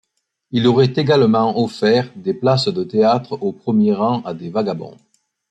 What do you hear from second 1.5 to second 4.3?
offert des places de théâtre aux premiers rangs